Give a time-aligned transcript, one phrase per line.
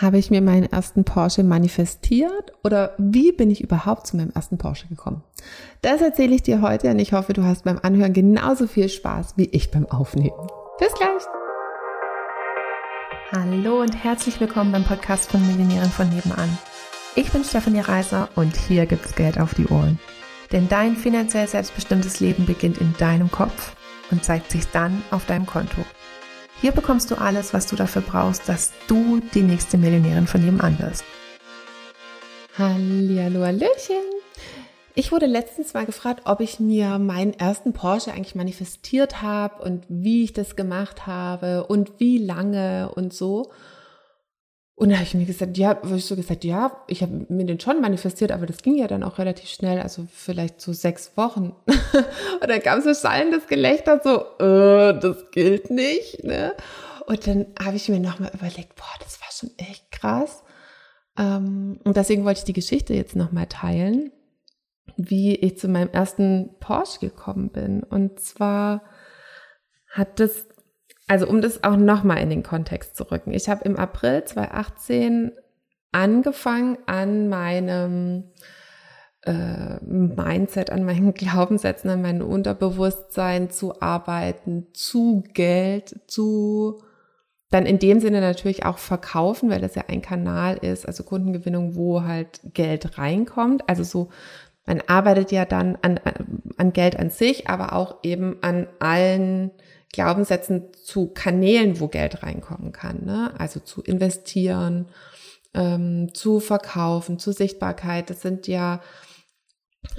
[0.00, 4.56] Habe ich mir meinen ersten Porsche manifestiert oder wie bin ich überhaupt zu meinem ersten
[4.56, 5.22] Porsche gekommen?
[5.82, 9.34] Das erzähle ich dir heute und ich hoffe, du hast beim Anhören genauso viel Spaß
[9.36, 10.48] wie ich beim Aufnehmen.
[10.78, 11.22] Bis gleich!
[13.32, 16.48] Hallo und herzlich willkommen beim Podcast von Millionären von nebenan.
[17.14, 19.98] Ich bin Stefanie Reiser und hier gibt's Geld auf die Ohren.
[20.50, 23.76] Denn dein finanziell selbstbestimmtes Leben beginnt in deinem Kopf
[24.10, 25.84] und zeigt sich dann auf deinem Konto.
[26.60, 30.78] Hier bekommst du alles, was du dafür brauchst, dass du die nächste Millionärin von nebenan
[30.78, 31.04] wirst.
[32.58, 34.04] Hallihallo, Hallöchen!
[34.94, 39.84] Ich wurde letztens mal gefragt, ob ich mir meinen ersten Porsche eigentlich manifestiert habe und
[39.88, 43.50] wie ich das gemacht habe und wie lange und so.
[44.74, 47.44] Und da habe ich mir gesagt, ja, habe ich so gesagt, ja, ich habe mir
[47.44, 51.16] den schon manifestiert, aber das ging ja dann auch relativ schnell, also vielleicht so sechs
[51.16, 51.54] Wochen.
[51.66, 56.24] und dann kam so schallendes Gelächter, so, äh, das gilt nicht.
[56.24, 56.54] Ne?
[57.06, 60.42] Und dann habe ich mir nochmal überlegt, boah, das war schon echt krass.
[61.18, 64.12] Ähm, und deswegen wollte ich die Geschichte jetzt nochmal teilen,
[64.96, 67.82] wie ich zu meinem ersten Porsche gekommen bin.
[67.82, 68.82] Und zwar
[69.90, 70.46] hat das
[71.10, 73.32] also um das auch nochmal in den Kontext zu rücken.
[73.32, 75.32] Ich habe im April 2018
[75.90, 78.30] angefangen an meinem
[79.22, 86.80] äh, Mindset, an meinen Glaubenssätzen, an meinem Unterbewusstsein zu arbeiten, zu Geld, zu
[87.50, 91.74] dann in dem Sinne natürlich auch verkaufen, weil das ja ein Kanal ist, also Kundengewinnung,
[91.74, 93.68] wo halt Geld reinkommt.
[93.68, 94.10] Also so,
[94.64, 95.98] man arbeitet ja dann an,
[96.56, 99.50] an Geld an sich, aber auch eben an allen
[99.92, 103.04] Glaubenssätzen zu Kanälen, wo Geld reinkommen kann.
[103.04, 103.32] Ne?
[103.38, 104.88] Also zu investieren,
[105.54, 108.10] ähm, zu verkaufen, zu Sichtbarkeit.
[108.10, 108.80] Das sind ja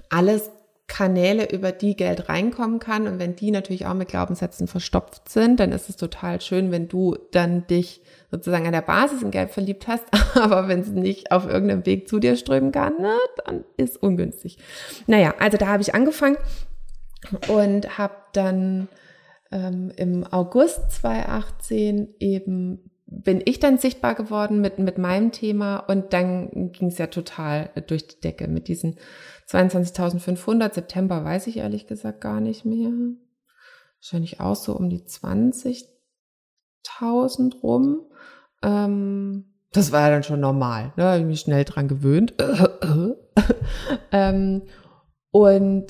[0.09, 0.49] alles
[0.91, 3.07] Kanäle, über die Geld reinkommen kann.
[3.07, 6.89] Und wenn die natürlich auch mit Glaubenssätzen verstopft sind, dann ist es total schön, wenn
[6.89, 10.03] du dann dich sozusagen an der Basis in Geld verliebt hast.
[10.35, 14.57] Aber wenn es nicht auf irgendeinem Weg zu dir strömen kann, ne, dann ist ungünstig.
[15.07, 16.37] Naja, also da habe ich angefangen
[17.47, 18.89] und habe dann
[19.51, 26.13] ähm, im August 2018 eben bin ich dann sichtbar geworden mit, mit meinem Thema und
[26.13, 28.97] dann ging es ja total durch die Decke mit diesen
[29.49, 30.73] 22.500.
[30.73, 32.91] September weiß ich ehrlich gesagt gar nicht mehr.
[33.99, 38.05] Wahrscheinlich auch so um die 20.000 rum.
[38.63, 41.19] Ähm, das war ja dann schon normal, ne?
[41.19, 42.33] Ich mich schnell dran gewöhnt.
[44.11, 44.61] ähm,
[45.31, 45.87] und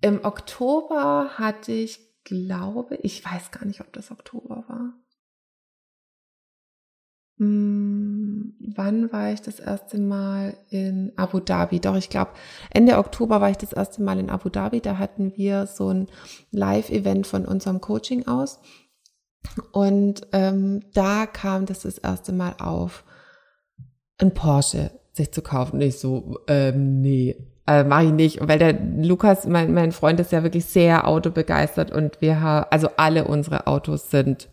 [0.00, 4.94] im Oktober hatte ich glaube, ich weiß gar nicht, ob das Oktober war.
[7.38, 11.80] Hm, wann war ich das erste Mal in Abu Dhabi?
[11.80, 12.30] Doch, ich glaube,
[12.70, 14.80] Ende Oktober war ich das erste Mal in Abu Dhabi.
[14.80, 16.06] Da hatten wir so ein
[16.52, 18.60] Live-Event von unserem Coaching aus.
[19.72, 23.04] Und ähm, da kam das das erste Mal auf,
[24.18, 25.78] ein Porsche sich zu kaufen.
[25.78, 27.36] Nicht so, ähm, nee,
[27.66, 31.90] äh, mache ich nicht, weil der Lukas, mein, mein Freund, ist ja wirklich sehr autobegeistert
[31.90, 34.48] und wir haben, also alle unsere Autos sind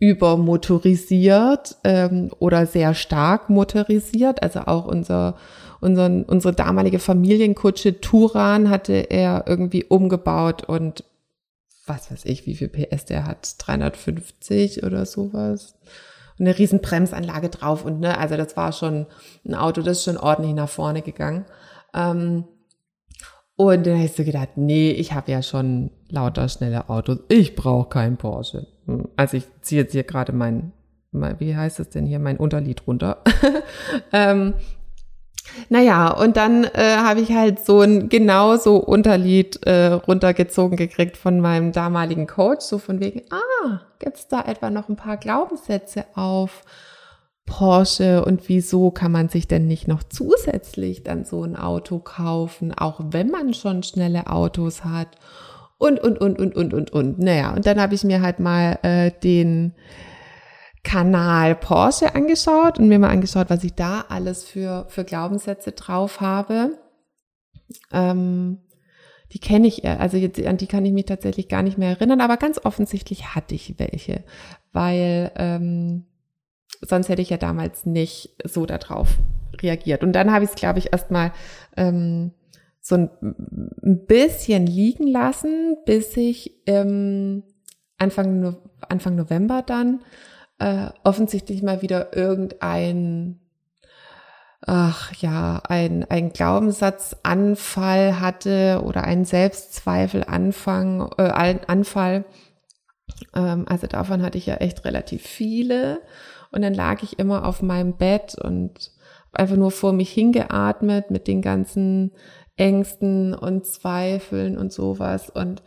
[0.00, 4.42] übermotorisiert ähm, oder sehr stark motorisiert.
[4.42, 5.36] Also auch unser,
[5.80, 11.04] unseren, unsere damalige Familienkutsche Turan hatte er irgendwie umgebaut und
[11.86, 15.74] was weiß ich, wie viel PS der hat, 350 oder sowas.
[16.38, 19.06] Eine riesen Bremsanlage drauf und ne, also das war schon
[19.44, 21.46] ein Auto, das ist schon ordentlich nach vorne gegangen.
[21.94, 22.44] Ähm,
[23.56, 27.18] und dann hast du gedacht, nee, ich habe ja schon lauter schnelle Autos.
[27.28, 28.68] Ich brauche keinen Porsche.
[28.86, 30.72] Hm, also ich ziehe jetzt hier gerade mein,
[31.10, 33.22] mein, wie heißt es denn hier, mein Unterlied runter.
[34.12, 34.54] ähm,
[35.68, 41.40] naja, und dann äh, habe ich halt so ein genauso Unterlied äh, runtergezogen gekriegt von
[41.40, 46.62] meinem damaligen Coach, so von wegen, ah, gibt's da etwa noch ein paar Glaubenssätze auf
[47.48, 52.72] Porsche und wieso kann man sich denn nicht noch zusätzlich dann so ein Auto kaufen,
[52.72, 55.08] auch wenn man schon schnelle Autos hat
[55.78, 57.18] und, und, und, und, und, und, und.
[57.18, 59.72] Naja, und dann habe ich mir halt mal äh, den
[60.84, 66.20] Kanal Porsche angeschaut und mir mal angeschaut, was ich da alles für, für Glaubenssätze drauf
[66.20, 66.78] habe.
[67.92, 68.58] Ähm,
[69.32, 72.20] die kenne ich, also jetzt, an die kann ich mich tatsächlich gar nicht mehr erinnern,
[72.20, 74.22] aber ganz offensichtlich hatte ich welche,
[74.72, 76.04] weil ähm,
[76.80, 79.08] sonst hätte ich ja damals nicht so darauf
[79.60, 80.02] reagiert.
[80.02, 81.32] Und dann habe ich es, glaube ich, erstmal
[81.76, 82.32] ähm,
[82.80, 83.10] so ein,
[84.06, 87.42] bisschen liegen lassen, bis ich ähm,
[87.98, 88.56] Anfang, no
[88.88, 90.00] Anfang November dann
[90.58, 93.40] äh, offensichtlich mal wieder irgendein
[94.66, 102.24] ach ja, ein, ein Glaubenssatzanfall hatte oder einen Selbstzweifelanfang, äh, Anfall.
[103.34, 106.02] Ähm, also davon hatte ich ja echt relativ viele.
[106.50, 108.92] Und dann lag ich immer auf meinem Bett und
[109.32, 112.12] einfach nur vor mich hingeatmet mit den ganzen
[112.56, 115.30] Ängsten und Zweifeln und sowas.
[115.30, 115.62] Und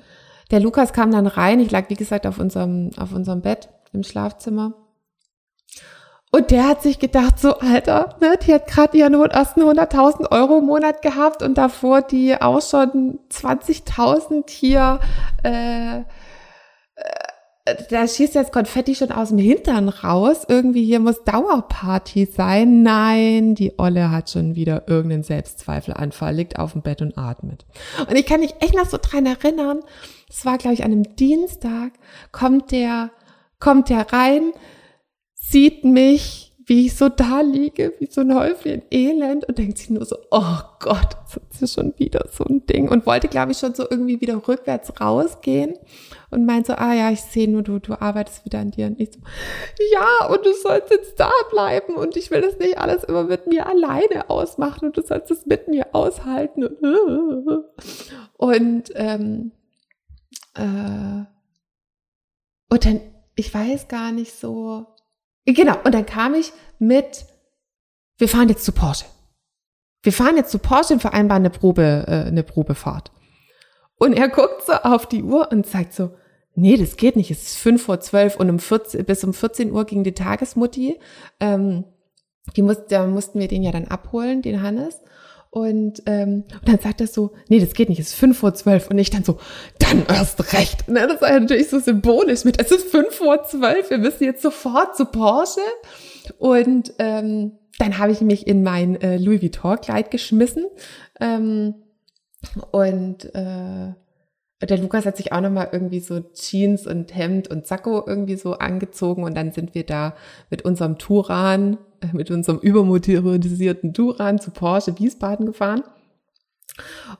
[0.51, 1.59] der Lukas kam dann rein.
[1.59, 4.73] Ich lag, wie gesagt, auf unserem, auf unserem Bett im Schlafzimmer.
[6.33, 10.59] Und der hat sich gedacht, so Alter, ne, die hat gerade ihren ersten 100.000 Euro
[10.59, 15.01] im Monat gehabt und davor die auch schon 20.000 hier
[15.43, 16.03] äh,
[17.89, 20.45] da schießt jetzt Konfetti schon aus dem Hintern raus.
[20.47, 22.83] Irgendwie hier muss Dauerparty sein.
[22.83, 27.65] Nein, die Olle hat schon wieder irgendeinen Selbstzweifelanfall, liegt auf dem Bett und atmet.
[27.99, 29.81] Und ich kann mich echt noch so dran erinnern.
[30.29, 31.93] Es war, glaube ich, an einem Dienstag,
[32.31, 33.11] kommt der,
[33.59, 34.53] kommt der rein,
[35.33, 39.89] sieht mich, wie ich so da liege, wie so ein Häufchen Elend und denkt sich
[39.89, 41.17] nur so, oh Gott,
[41.49, 42.87] das ist schon wieder so ein Ding.
[42.87, 45.73] Und wollte, glaube ich, schon so irgendwie wieder rückwärts rausgehen
[46.29, 48.85] und meint so, ah ja, ich sehe nur, du, du arbeitest wieder an dir.
[48.85, 49.19] Und ich so,
[49.91, 53.47] ja, und du sollst jetzt da bleiben und ich will das nicht alles immer mit
[53.47, 56.63] mir alleine ausmachen und du sollst es mit mir aushalten.
[56.63, 57.65] Und,
[58.37, 59.51] und ähm,
[60.53, 61.25] äh,
[62.69, 63.01] und dann,
[63.35, 64.87] ich weiß gar nicht so,
[65.45, 67.25] Genau, und dann kam ich mit,
[68.17, 69.05] wir fahren jetzt zu Porsche.
[70.03, 73.11] Wir fahren jetzt zu Porsche und vereinbaren eine Probe, äh, eine Probefahrt.
[73.95, 76.11] Und er guckt so auf die Uhr und sagt so,
[76.55, 79.71] nee, das geht nicht, es ist fünf vor zwölf und um 14, bis um 14
[79.71, 80.99] Uhr ging die Tagesmutti.
[81.39, 81.85] Ähm,
[82.55, 84.99] die muss, da mussten wir den ja dann abholen, den Hannes.
[85.53, 88.53] Und, ähm, und dann sagt er so, nee, das geht nicht, es ist fünf vor
[88.53, 88.89] zwölf.
[88.89, 89.37] Und ich dann so,
[89.79, 90.87] dann erst recht.
[90.87, 94.41] Ne, das war natürlich so symbolisch mit, es ist fünf vor zwölf, wir müssen jetzt
[94.41, 95.59] sofort zu Porsche.
[96.37, 100.67] Und ähm, dann habe ich mich in mein äh, Louis Vuitton-Kleid geschmissen.
[101.19, 101.75] Ähm,
[102.71, 103.93] und äh,
[104.65, 108.53] der Lukas hat sich auch nochmal irgendwie so Jeans und Hemd und Sakko irgendwie so
[108.53, 110.15] angezogen und dann sind wir da
[110.49, 111.77] mit unserem Turan
[112.13, 115.83] mit unserem übermotorisierten Duran zu Porsche Wiesbaden gefahren.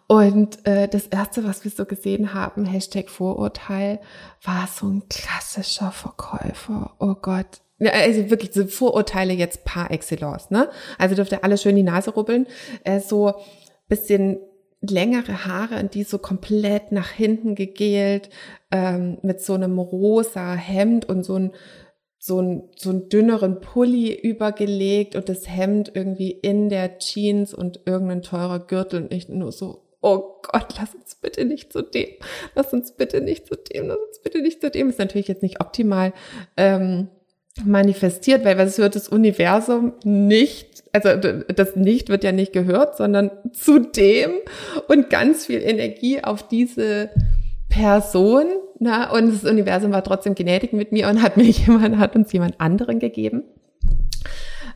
[0.07, 3.99] Und äh, das erste, was wir so gesehen haben, Hashtag Vorurteil,
[4.43, 6.95] war so ein klassischer Verkäufer.
[6.99, 7.61] Oh Gott.
[7.79, 10.69] Ja, also wirklich so Vorurteile jetzt par excellence, ne?
[10.97, 12.47] Also dürfte alle schön die Nase rubbeln.
[12.83, 13.33] Äh, so
[13.87, 14.39] bisschen
[14.81, 18.29] längere Haare und die so komplett nach hinten gegelt,
[18.71, 21.51] ähm, mit so einem rosa Hemd und so ein
[22.23, 27.79] so, ein, so einen dünneren Pulli übergelegt und das Hemd irgendwie in der Jeans und
[27.88, 32.09] irgendein teurer Gürtel und ich nur so, oh Gott, lass uns bitte nicht zu dem,
[32.53, 34.89] lass uns bitte nicht zu dem, lass uns bitte nicht zu dem.
[34.89, 36.13] Ist natürlich jetzt nicht optimal
[36.57, 37.07] ähm,
[37.65, 43.31] manifestiert, weil was hört das Universum nicht, also das nicht wird ja nicht gehört, sondern
[43.51, 44.29] zu dem
[44.88, 47.09] und ganz viel Energie auf diese
[47.67, 48.45] Person,
[48.83, 52.33] na, und das Universum war trotzdem gnädig mit mir und hat mir jemand, hat uns
[52.33, 53.43] jemand anderen gegeben.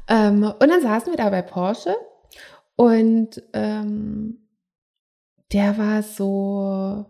[0.08, 1.96] Ähm, und dann saßen wir da bei Porsche
[2.76, 4.48] und ähm,
[5.52, 7.08] der war so,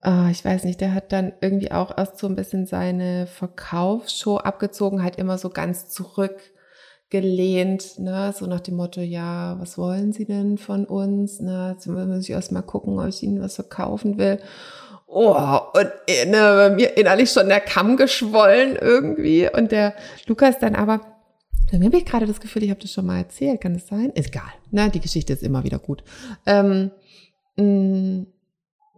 [0.00, 4.38] ah, ich weiß nicht, der hat dann irgendwie auch erst so ein bisschen seine Verkaufsshow
[4.38, 6.53] abgezogen, halt immer so ganz zurück
[7.14, 11.38] gelehnt, ne, so nach dem Motto, ja, was wollen Sie denn von uns?
[11.38, 14.40] Ne, jetzt muss ich erst mal gucken, ob ich Ihnen was verkaufen will.
[15.06, 15.36] Oh,
[15.74, 19.48] und äh, ne, bei mir innerlich schon der Kamm geschwollen irgendwie.
[19.48, 19.94] Und der
[20.26, 21.02] Lukas dann aber,
[21.70, 24.10] irgendwie habe ich gerade das Gefühl, ich habe das schon mal erzählt, kann das sein?
[24.16, 26.02] Egal, ne, die Geschichte ist immer wieder gut.
[26.46, 26.90] Ähm,
[27.56, 28.26] mh, mm,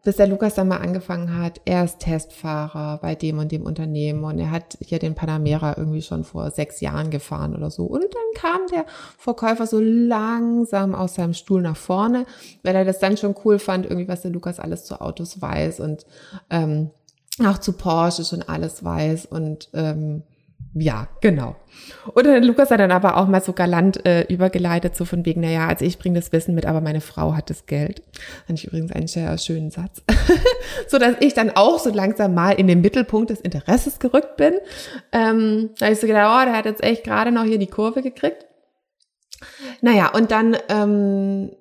[0.06, 4.22] bis der Lukas dann mal angefangen hat, er ist Testfahrer bei dem und dem Unternehmen
[4.22, 7.86] und er hat hier den Panamera irgendwie schon vor sechs Jahren gefahren oder so.
[7.86, 8.86] Und dann kam der
[9.18, 12.24] Verkäufer so langsam aus seinem Stuhl nach vorne,
[12.62, 15.80] weil er das dann schon cool fand, irgendwie was der Lukas alles zu Autos weiß
[15.80, 16.06] und
[16.50, 16.90] ähm,
[17.44, 20.22] auch zu Porsche schon alles weiß und ähm,
[20.78, 21.56] ja, genau.
[22.12, 25.40] Und dann Lukas hat dann aber auch mal so galant äh, übergeleitet, so von wegen,
[25.40, 28.02] naja, also ich bringe das Wissen mit, aber meine Frau hat das Geld.
[28.46, 30.02] Fand ich übrigens einen sehr schönen Satz.
[30.88, 34.54] so dass ich dann auch so langsam mal in den Mittelpunkt des Interesses gerückt bin.
[35.12, 37.68] Ähm, da habe ich so gedacht, oh, der hat jetzt echt gerade noch hier die
[37.68, 38.44] Kurve gekriegt.
[39.80, 41.52] Naja, und dann ähm,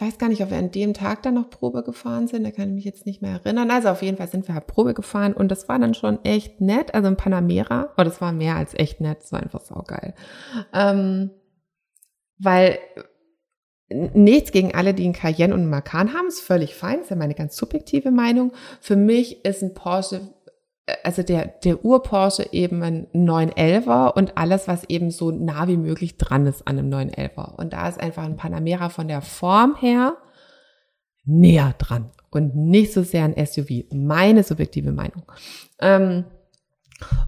[0.00, 2.68] weiß gar nicht, ob wir an dem Tag dann noch Probe gefahren sind, da kann
[2.68, 3.70] ich mich jetzt nicht mehr erinnern.
[3.70, 6.60] Also auf jeden Fall sind wir halt Probe gefahren und das war dann schon echt
[6.60, 10.14] nett, also ein Panamera, oh, das war mehr als echt nett, das war einfach saugeil.
[10.72, 11.30] Ähm,
[12.38, 12.78] weil
[13.90, 17.16] nichts gegen alle, die einen Cayenne und einen Macan haben, ist völlig fein, ist ja
[17.16, 18.52] meine ganz subjektive Meinung.
[18.80, 20.20] Für mich ist ein Porsche
[21.02, 26.16] also der, der Ur-Porsche eben ein 911er und alles, was eben so nah wie möglich
[26.16, 27.54] dran ist an einem 911er.
[27.54, 30.16] Und da ist einfach ein Panamera von der Form her
[31.24, 33.84] näher dran und nicht so sehr ein SUV.
[33.92, 35.24] Meine subjektive Meinung.
[35.80, 36.24] Ähm,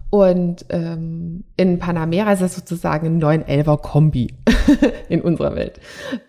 [0.09, 4.35] Und ähm, in Panamera ist das sozusagen ein 911er Kombi
[5.09, 5.79] in unserer Welt.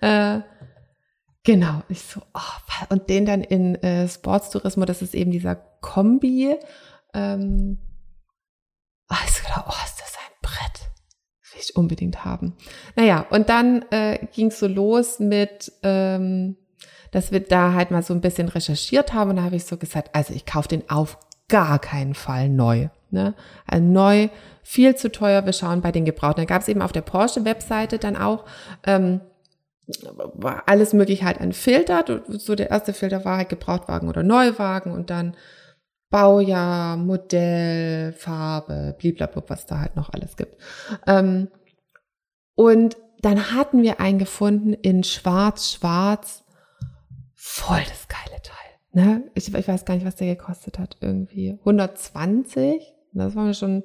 [0.00, 0.40] Äh,
[1.42, 6.54] genau, ich so, oh, und den dann in äh, Sportstourismus, das ist eben dieser Kombi.
[7.14, 7.78] Ähm,
[9.26, 10.90] ich gedacht, oh, ist das ein Brett.
[11.42, 12.56] Das will ich unbedingt haben.
[12.96, 16.56] Naja, und dann äh, ging es so los mit, ähm,
[17.10, 19.30] dass wir da halt mal so ein bisschen recherchiert haben.
[19.30, 22.88] Und da habe ich so gesagt, also ich kaufe den auf gar keinen Fall neu.
[23.10, 23.34] Ne?
[23.66, 24.28] Also neu,
[24.62, 26.40] viel zu teuer, wir schauen bei den Gebrauchten.
[26.40, 28.46] Da gab es eben auf der Porsche-Webseite dann auch
[28.84, 29.20] ähm,
[30.66, 32.22] alles möglich halt ein Filter.
[32.28, 35.36] So der erste Filter war halt Gebrauchtwagen oder Neuwagen und dann
[36.12, 40.56] Baujahr, Modell, Farbe, blablabla, was da halt noch alles gibt.
[41.06, 41.48] Ähm,
[42.54, 46.44] und dann hatten wir einen gefunden in Schwarz-Schwarz.
[47.34, 48.52] Voll das geile Teil.
[48.92, 49.30] Ne?
[49.34, 50.98] Ich, ich weiß gar nicht, was der gekostet hat.
[51.00, 52.92] Irgendwie 120.
[53.14, 53.82] Das war mir schon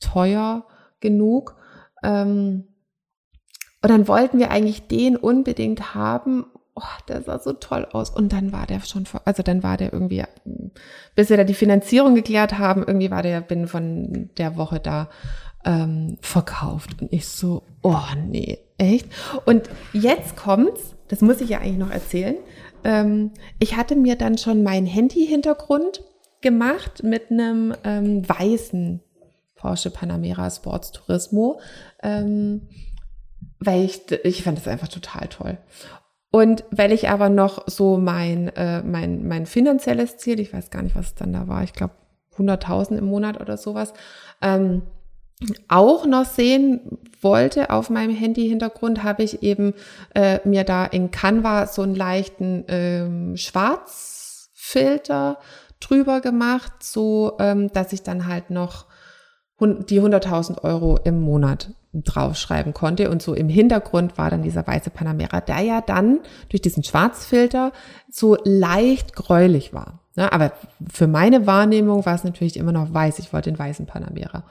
[0.00, 0.66] teuer
[0.98, 1.56] genug.
[2.02, 2.66] Ähm,
[3.82, 6.46] und dann wollten wir eigentlich den unbedingt haben.
[6.74, 8.10] Oh, der sah so toll aus.
[8.10, 10.24] Und dann war der schon, also dann war der irgendwie,
[11.14, 15.08] bis wir da die Finanzierung geklärt haben, irgendwie war der binnen von der Woche da
[15.64, 17.00] ähm, verkauft.
[17.00, 19.06] Und ich so, oh nee, echt?
[19.44, 22.36] Und jetzt kommt's, das muss ich ja eigentlich noch erzählen.
[22.84, 26.02] Ähm, ich hatte mir dann schon meinen Handy-Hintergrund
[26.40, 29.00] gemacht mit einem ähm, weißen
[29.54, 31.60] Porsche Panamera Sports Turismo,
[32.02, 32.68] ähm,
[33.60, 35.58] weil ich, ich fand das einfach total toll.
[36.32, 40.82] Und weil ich aber noch so mein, äh, mein, mein finanzielles Ziel, ich weiß gar
[40.82, 41.92] nicht, was es dann da war, ich glaube
[42.38, 43.92] 100.000 im Monat oder sowas,
[44.40, 44.80] ähm,
[45.68, 49.74] auch noch sehen wollte auf meinem Handy-Hintergrund, habe ich eben
[50.14, 55.38] äh, mir da in Canva so einen leichten ähm, Schwarzfilter
[55.80, 58.86] drüber gemacht, so ähm, dass ich dann halt noch
[59.60, 63.10] die 100.000 Euro im Monat draufschreiben konnte.
[63.10, 67.72] Und so im Hintergrund war dann dieser weiße Panamera, der ja dann durch diesen Schwarzfilter
[68.10, 70.00] so leicht gräulich war.
[70.14, 70.52] Ja, aber
[70.90, 73.18] für meine Wahrnehmung war es natürlich immer noch weiß.
[73.18, 74.44] Ich wollte den weißen Panamera.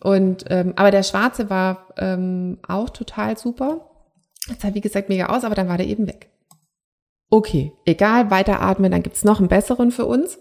[0.00, 3.90] Und ähm, aber der schwarze war ähm, auch total super.
[4.48, 6.30] Das sah wie gesagt mega aus, aber dann war der eben weg.
[7.30, 10.38] Okay, egal, weiteratmen, dann gibt's noch einen besseren für uns.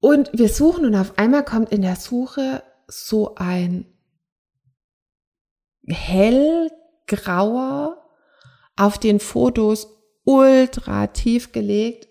[0.00, 3.86] Und wir suchen und auf einmal kommt in der Suche so ein
[5.88, 8.02] hellgrauer,
[8.76, 9.88] auf den Fotos
[10.24, 12.08] ultra tief gelegt,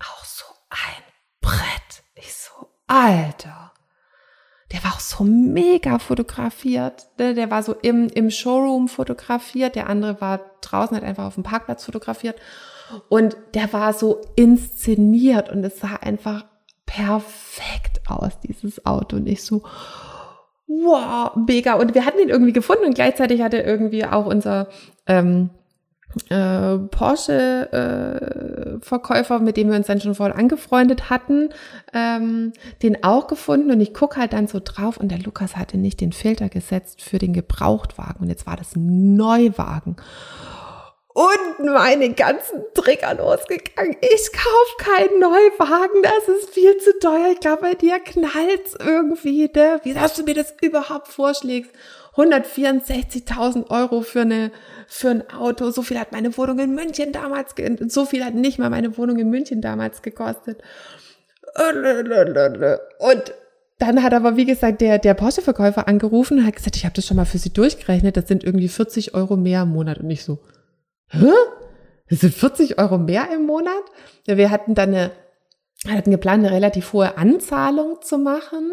[0.00, 1.02] auch so ein
[1.40, 2.04] Brett.
[2.14, 3.62] Ich so, Alter
[4.72, 7.06] der war auch so mega fotografiert.
[7.18, 7.34] Ne?
[7.34, 11.42] Der war so im, im Showroom fotografiert, der andere war draußen, hat einfach auf dem
[11.42, 12.36] Parkplatz fotografiert.
[13.08, 16.46] Und der war so inszeniert und es sah einfach
[16.86, 19.16] perfekt aus, dieses Auto.
[19.16, 19.62] Und ich so,
[20.84, 21.74] wow, mega.
[21.74, 24.68] Und wir hatten ihn irgendwie gefunden und gleichzeitig hatte irgendwie auch unser
[25.06, 25.50] ähm,
[26.28, 31.48] äh, Porsche-Verkäufer, äh, mit dem wir uns dann schon voll angefreundet hatten,
[31.92, 32.52] ähm,
[32.82, 36.00] den auch gefunden und ich gucke halt dann so drauf und der Lukas hatte nicht
[36.00, 39.96] den Filter gesetzt für den Gebrauchtwagen und jetzt war das ein Neuwagen.
[41.14, 43.96] Und meine ganzen Trigger losgegangen.
[44.00, 47.32] Ich kauf keinen Neuwagen, das ist viel zu teuer.
[47.32, 49.80] Ich glaube, bei dir knallt's irgendwie, ne?
[49.82, 51.70] Wie hast du mir das überhaupt vorschlägst?
[52.16, 54.52] 164.000 Euro für eine
[54.86, 55.70] für ein Auto.
[55.70, 57.54] So viel hat meine Wohnung in München damals,
[57.88, 60.62] so viel hat nicht mal meine Wohnung in München damals gekostet.
[62.98, 63.34] Und
[63.78, 67.06] dann hat aber, wie gesagt, der, der Porsche-Verkäufer angerufen und hat gesagt, ich habe das
[67.06, 69.98] schon mal für Sie durchgerechnet, das sind irgendwie 40 Euro mehr im Monat.
[69.98, 70.38] Und ich so,
[71.12, 71.32] hä?
[72.08, 73.82] Das sind 40 Euro mehr im Monat?
[74.26, 75.12] Wir hatten dann eine,
[75.88, 78.72] hatten geplant, eine relativ hohe Anzahlung zu machen.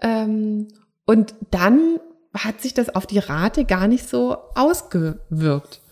[0.00, 0.68] Ähm,
[1.04, 1.98] und dann
[2.32, 5.82] hat sich das auf die Rate gar nicht so ausgewirkt.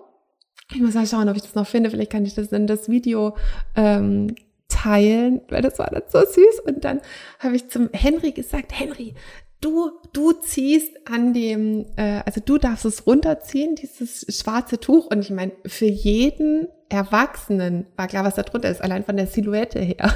[0.74, 1.92] Ich muss mal schauen, ob ich das noch finde.
[1.92, 3.38] Vielleicht kann ich das in das Video
[3.76, 4.36] ähm,
[4.68, 6.62] teilen, weil das war dann so süß.
[6.66, 7.02] Und dann
[7.40, 9.14] habe ich zum Henry gesagt, Henry,
[9.62, 15.08] du, du ziehst an dem, äh, also du darfst es runterziehen, dieses schwarze Tuch.
[15.08, 19.28] Und ich meine, für jeden Erwachsenen war klar, was da drunter ist, allein von der
[19.28, 20.14] Silhouette her.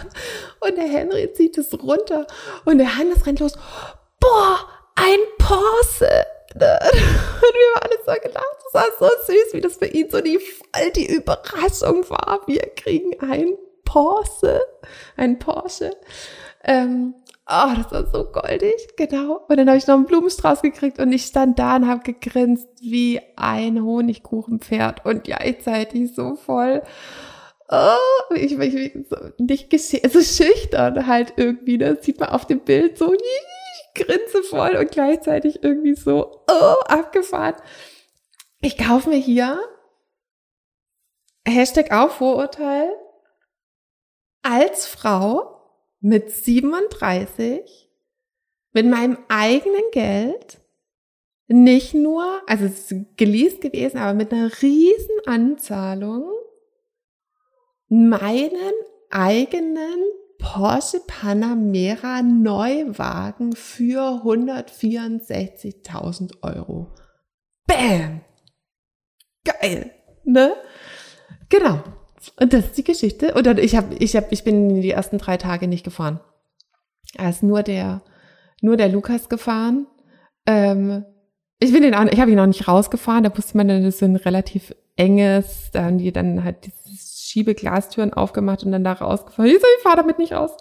[0.59, 2.27] Und der Henry zieht es runter
[2.65, 3.53] und der Hannes rennt los.
[4.19, 4.59] Boah,
[4.95, 6.25] ein Porsche!
[6.53, 8.57] Und wir haben alle so gelacht.
[8.65, 10.39] Das war so süß, wie das für ihn so die
[10.95, 12.41] die Überraschung war.
[12.45, 13.55] Wir kriegen ein
[13.85, 14.61] Porsche,
[15.17, 15.91] ein Porsche.
[16.63, 17.15] Ähm,
[17.51, 19.45] oh, das war so goldig, genau.
[19.47, 22.67] Und dann habe ich noch einen Blumenstrauß gekriegt und ich stand da und habe gegrinst
[22.81, 26.81] wie ein Honigkuchenpferd und gleichzeitig so voll.
[27.69, 31.77] Oh, ich, ich, so nicht so schüchtern halt irgendwie.
[31.77, 31.97] Das ne?
[32.01, 37.55] sieht man auf dem Bild so, ich grinse voll und gleichzeitig irgendwie so, oh, abgefahren.
[38.61, 39.59] Ich kaufe mir hier
[41.47, 42.89] Hashtag auch Vorurteil
[44.43, 45.60] als Frau
[46.01, 47.89] mit 37
[48.73, 50.61] mit meinem eigenen Geld
[51.47, 56.31] nicht nur, also es ist geleast gewesen, aber mit einer riesen Anzahlung
[57.89, 58.71] meinen
[59.09, 60.05] eigenen
[60.37, 66.95] Porsche Panamera Neuwagen für 164.000 Euro.
[67.67, 68.21] Bam!
[69.43, 69.91] Geil,
[70.23, 70.55] ne?
[71.49, 71.83] Genau.
[72.39, 73.33] Und das ist die Geschichte.
[73.33, 76.19] Und ich habe, ich habe, ich bin die ersten drei Tage nicht gefahren.
[77.15, 78.01] Da ist nur der,
[78.61, 79.87] nur der Lukas gefahren.
[80.45, 81.05] Ähm,
[81.59, 83.23] ich bin den ich habe ihn noch nicht rausgefahren.
[83.23, 88.13] Da musste man dann so ein relativ enges, da haben die dann halt diese Schiebeglastüren
[88.13, 89.49] aufgemacht und dann da rausgefahren.
[89.49, 90.51] Ich so, ich fahre damit nicht raus.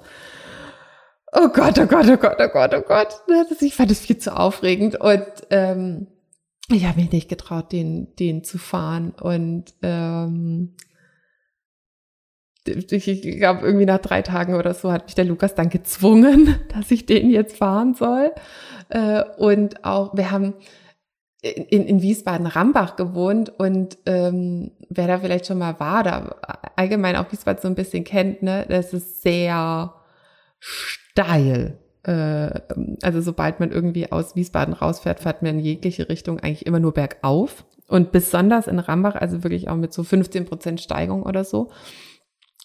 [1.33, 3.21] Oh Gott, oh Gott, oh Gott, oh Gott, oh Gott.
[3.61, 6.09] Ich fand das viel zu aufregend und ähm,
[6.73, 9.13] ich habe mich nicht getraut, den, den zu fahren.
[9.21, 10.77] Und ähm,
[12.71, 16.91] ich glaube, irgendwie nach drei Tagen oder so hat mich der Lukas dann gezwungen, dass
[16.91, 18.33] ich den jetzt fahren soll.
[18.89, 20.55] Äh, und auch, wir haben
[21.43, 26.37] in, in Wiesbaden-Rambach gewohnt und ähm, wer da vielleicht schon mal war, da
[26.77, 29.95] allgemein auch Wiesbaden so ein bisschen kennt, ne, das ist sehr
[30.59, 31.79] steil.
[32.03, 32.61] Äh,
[33.03, 36.93] also sobald man irgendwie aus Wiesbaden rausfährt, fährt man in jegliche Richtung eigentlich immer nur
[36.93, 37.65] bergauf.
[37.89, 41.71] Und besonders in Rambach, also wirklich auch mit so 15 Prozent Steigung oder so.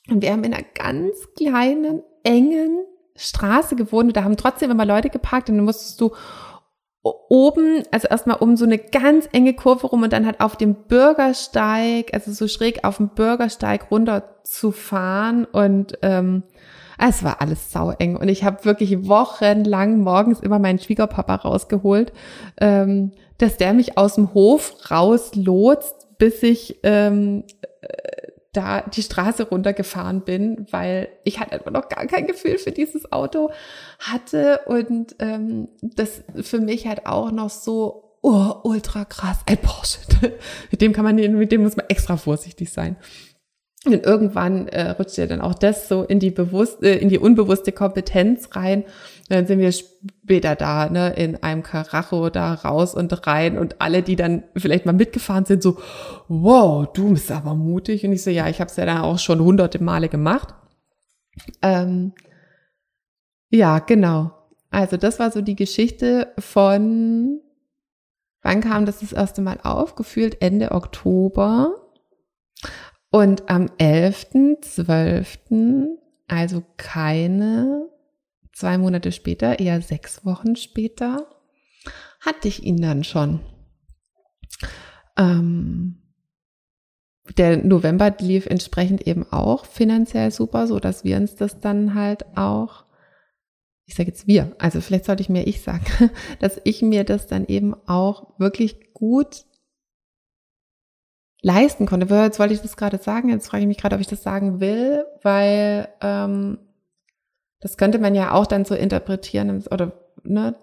[0.10, 4.86] Und wir haben in einer ganz kleinen, engen Straße gewohnt und da haben trotzdem immer
[4.86, 6.12] Leute geparkt und dann musstest du
[7.30, 10.74] oben, also erstmal um so eine ganz enge Kurve rum und dann halt auf dem
[10.74, 16.44] Bürgersteig, also so schräg auf dem Bürgersteig runter zu fahren und ähm,
[16.98, 22.12] es war alles saueng und ich habe wirklich wochenlang morgens immer meinen Schwiegerpapa rausgeholt,
[22.60, 27.44] ähm, dass der mich aus dem Hof rauslotst, bis ich ähm,
[28.56, 33.12] da die Straße runtergefahren bin, weil ich halt einfach noch gar kein Gefühl für dieses
[33.12, 33.52] Auto
[34.00, 40.00] hatte und ähm, das für mich halt auch noch so oh, ultra krass ein Porsche.
[40.72, 42.98] mit dem kann man, mit dem muss man extra vorsichtig sein.
[43.86, 47.20] Und irgendwann äh, rutscht ja dann auch das so in die bewusst, äh, in die
[47.20, 48.84] unbewusste Kompetenz rein.
[49.28, 54.04] Dann sind wir später da, ne, in einem Karacho da raus und rein und alle,
[54.04, 55.80] die dann vielleicht mal mitgefahren sind, so,
[56.28, 58.06] wow, du bist aber mutig.
[58.06, 60.54] Und ich so, ja, ich habe es ja dann auch schon hunderte Male gemacht.
[61.64, 62.14] Ähm,
[63.50, 64.32] ja, genau.
[64.70, 67.40] Also das war so die Geschichte von,
[68.42, 69.96] wann kam das das erste Mal auf?
[69.96, 71.82] Gefühlt Ende Oktober.
[73.10, 75.88] Und am 11.12.,
[76.28, 77.90] also keine
[78.56, 81.28] zwei Monate später, eher sechs Wochen später,
[82.22, 83.42] hatte ich ihn dann schon.
[85.18, 86.02] Ähm,
[87.38, 92.26] der November lief entsprechend eben auch finanziell super, so dass wir uns das dann halt
[92.38, 92.86] auch,
[93.86, 95.86] ich sage jetzt wir, also vielleicht sollte ich mehr ich sagen,
[96.40, 99.46] dass ich mir das dann eben auch wirklich gut
[101.42, 102.14] leisten konnte.
[102.16, 104.60] Jetzt wollte ich das gerade sagen, jetzt frage ich mich gerade, ob ich das sagen
[104.60, 106.60] will, weil ähm,
[107.66, 110.54] das könnte man ja auch dann so interpretieren oder ne,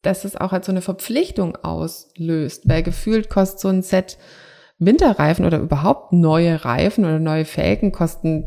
[0.00, 4.16] dass es auch als so eine Verpflichtung auslöst, weil gefühlt kostet so ein Set
[4.78, 8.46] Winterreifen oder überhaupt neue Reifen oder neue Felgen kosten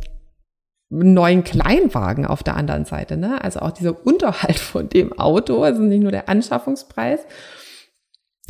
[0.88, 3.18] neuen Kleinwagen auf der anderen Seite.
[3.18, 3.44] Ne?
[3.44, 7.20] Also auch dieser Unterhalt von dem Auto, also nicht nur der Anschaffungspreis,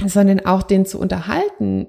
[0.06, 1.88] sondern auch den zu unterhalten,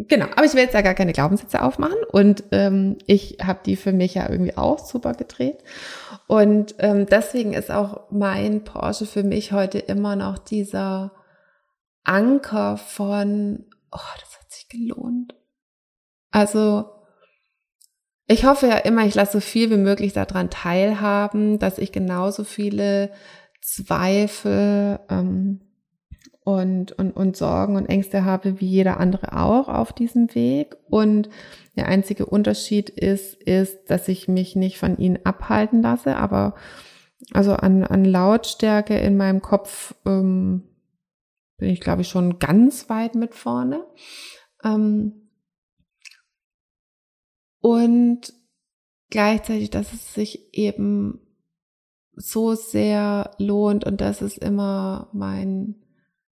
[0.00, 3.74] Genau, aber ich will jetzt ja gar keine Glaubenssätze aufmachen und ähm, ich habe die
[3.74, 5.64] für mich ja irgendwie auch super gedreht
[6.28, 11.10] und ähm, deswegen ist auch mein Porsche für mich heute immer noch dieser
[12.04, 15.34] Anker von, oh, das hat sich gelohnt.
[16.30, 16.90] Also
[18.26, 22.44] ich hoffe ja immer, ich lasse so viel wie möglich daran teilhaben, dass ich genauso
[22.44, 23.10] viele
[23.62, 25.67] Zweifel ähm,
[26.48, 30.78] und, und, und Sorgen und Ängste habe wie jeder andere auch auf diesem Weg.
[30.88, 31.28] Und
[31.76, 36.54] der einzige Unterschied ist, ist, dass ich mich nicht von ihnen abhalten lasse, aber
[37.34, 40.62] also an, an Lautstärke in meinem Kopf ähm,
[41.58, 43.84] bin ich, glaube ich, schon ganz weit mit vorne.
[44.64, 45.28] Ähm,
[47.60, 48.32] und
[49.10, 51.20] gleichzeitig, dass es sich eben
[52.14, 55.74] so sehr lohnt und das ist immer mein,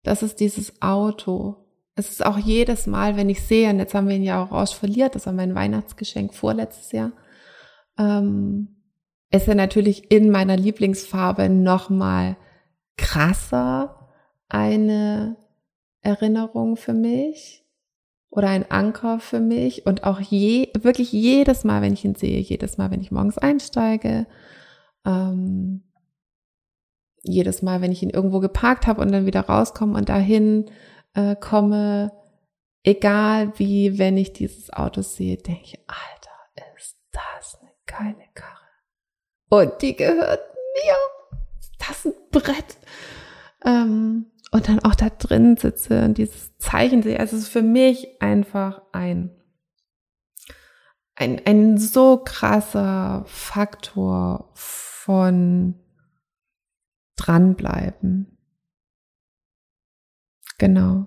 [0.07, 1.57] das ist dieses Auto.
[1.95, 4.53] Es ist auch jedes Mal, wenn ich sehe, und jetzt haben wir ihn ja auch
[4.53, 7.13] raus verliert, das war mein Weihnachtsgeschenk vorletztes Jahr,
[7.99, 8.69] ähm,
[9.31, 12.37] ist er natürlich in meiner Lieblingsfarbe nochmal
[12.97, 14.11] krasser
[14.49, 15.37] eine
[16.03, 17.65] Erinnerung für mich
[18.31, 22.39] oder ein Anker für mich und auch je, wirklich jedes Mal, wenn ich ihn sehe,
[22.39, 24.27] jedes Mal, wenn ich morgens einsteige,
[25.05, 25.83] ähm,
[27.27, 30.71] jedes Mal, wenn ich ihn irgendwo geparkt habe und dann wieder rauskomme und dahin
[31.15, 32.13] äh, komme,
[32.83, 36.17] egal wie, wenn ich dieses Auto sehe, denke ich, Alter,
[36.77, 38.57] ist das eine geile Karre.
[39.49, 40.41] Und die gehört
[40.75, 41.39] mir.
[41.59, 42.77] Ist das ein Brett?
[43.65, 47.19] Ähm, und dann auch da drin sitze und dieses Zeichen sehe.
[47.19, 49.31] Also es ist für mich einfach ein,
[51.15, 55.75] ein, ein so krasser Faktor von
[57.17, 58.39] dranbleiben.
[60.59, 61.07] Genau.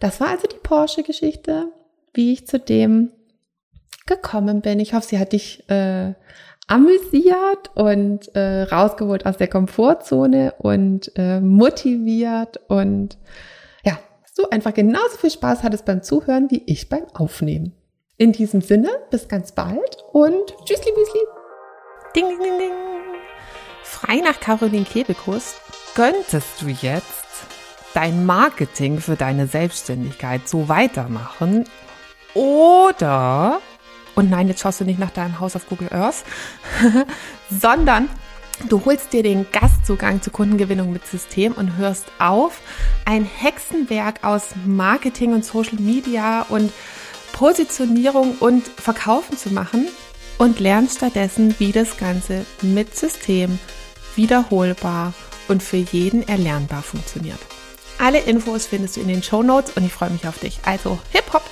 [0.00, 1.72] Das war also die Porsche-Geschichte,
[2.12, 3.12] wie ich zu dem
[4.06, 4.80] gekommen bin.
[4.80, 6.14] Ich hoffe, sie hat dich äh,
[6.66, 13.18] amüsiert und äh, rausgeholt aus der Komfortzone und äh, motiviert und
[13.84, 13.98] ja,
[14.32, 17.74] so einfach genauso viel Spaß hattest beim Zuhören wie ich beim Aufnehmen.
[18.16, 21.20] In diesem Sinne, bis ganz bald und tschüssli büsli.
[22.14, 23.11] Ding, ding, ding, ding.
[23.92, 25.56] Frei nach Caroline Kebekus.
[25.94, 27.26] Könntest du jetzt
[27.92, 31.66] dein Marketing für deine Selbstständigkeit so weitermachen?
[32.34, 33.60] Oder
[34.14, 36.24] und nein, jetzt schaust du nicht nach deinem Haus auf Google Earth,
[37.50, 38.08] sondern
[38.68, 42.60] du holst dir den Gastzugang zur Kundengewinnung mit System und hörst auf,
[43.04, 46.72] ein Hexenwerk aus Marketing und Social Media und
[47.32, 49.88] Positionierung und Verkaufen zu machen
[50.38, 53.58] und lernst stattdessen, wie das Ganze mit System
[54.16, 55.14] wiederholbar
[55.48, 57.38] und für jeden erlernbar funktioniert.
[57.98, 60.58] Alle Infos findest du in den Show Notes und ich freue mich auf dich.
[60.64, 61.42] Also, hip hop!